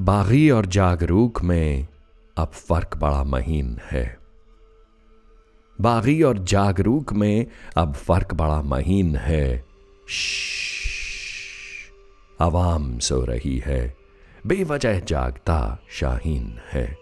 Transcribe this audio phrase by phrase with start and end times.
[0.00, 1.86] बागी और जागरूक में
[2.36, 4.18] अब फ़र्क बड़ा महीन है।
[5.80, 9.64] बागी और जागरूक में अब फ़र्क बड़ा महीन है।
[12.40, 13.96] आवाम सो रही है
[14.46, 16.96] बेवजह जागता शाहीन है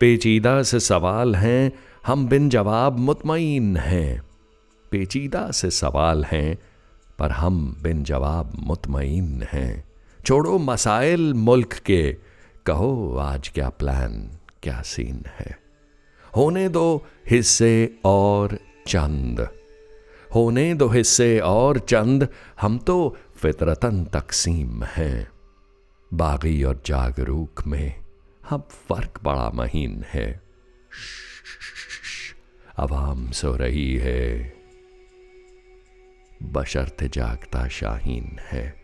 [0.00, 1.72] पेचीदा से सवाल हैं
[2.06, 4.22] हम बिन जवाब मुतमईन हैं
[4.90, 6.58] पेचीदा से सवाल हैं
[7.18, 9.87] पर हम बिन जवाब मुतमईन हैं
[10.24, 12.16] छोड़ो मसाइल मुल्क के।
[12.66, 15.58] कहो आज क्या प्लान, क्या सीन है?
[16.36, 19.48] होने दो हिस्से और चंद।
[20.34, 22.28] होने दो हिस्से और चंद,
[22.60, 25.28] हम तो फितरतन तकसीम हैं।
[26.14, 28.04] बागी और जागरूक में
[28.48, 30.42] हम फ़र्क बड़ा महीन है।
[32.78, 34.54] आवाम सो रही है।
[36.42, 38.77] बशर्त जागता शाहीन है।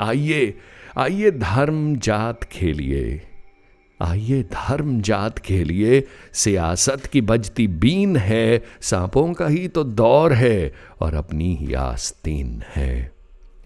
[0.00, 0.54] आइए
[0.98, 3.20] आइए धर्म जात खेलिए।
[4.02, 10.74] आइए धर्म जात खेलिए। सियासत की बजती बीन है, सांपों का ही तो दौर है,
[11.00, 13.12] और अपनी ही आस्तीन है,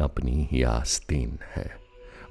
[0.00, 1.76] अपनी ही आस्तीन है।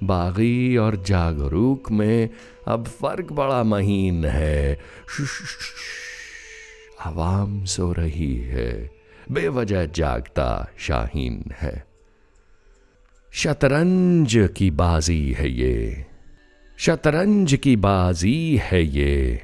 [0.04, 2.30] बागी और जागरूक में
[2.68, 4.80] अब फ़र्क बड़ा महीन है।
[7.06, 8.90] आवाम सो रही है,
[9.32, 11.95] बेवजह जागता शाहीन है।
[13.38, 16.06] शतरंज की बाजी है ये।
[16.78, 19.42] शतरंज की बाजी है ये।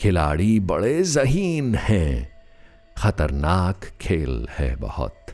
[0.00, 2.30] खिलाड़ी बड़े जहीन हैं।
[2.98, 5.26] खतरनाक खेल है बहुत।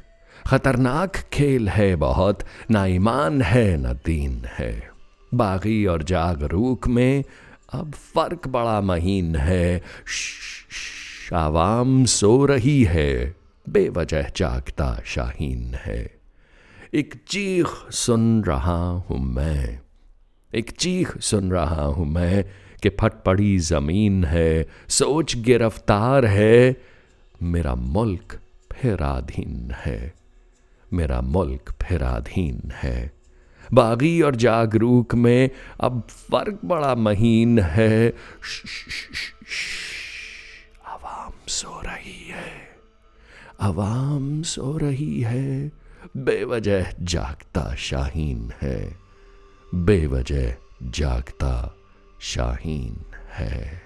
[0.46, 4.88] खतरनाक खेल है बहुत। ना ईमान है, न दीन है।
[5.34, 7.24] बागी और जागरूक में
[7.72, 9.82] अब फ़र्क बड़ा महीन है।
[11.34, 13.34] आवाम सो रही है।
[13.68, 16.15] बेवजह जागता शाहीन है।
[16.94, 19.78] एक चीख सुन रहा हूँ मैं।
[20.50, 22.44] एक चीख सुन रहा हूँ मैं
[22.82, 26.76] कि फट पड़ी ज़मीन है, सोच गिरफ़्तार है।
[27.42, 28.38] मेरा मुल्क
[28.72, 30.12] फिर आधीन है,
[30.90, 33.12] मेरा मुल्क फिर अधीन है।
[33.64, 38.08] बागी और जागरूक में अब फ़र्क बड़ा महीन है।
[40.86, 42.52] आवाम सो रही है,
[43.60, 45.85] आवाम सो रही है।
[46.16, 48.96] बेवजह जागता शाहीन है।
[49.74, 51.74] बेवजह जागता
[52.20, 53.85] शाहीन है।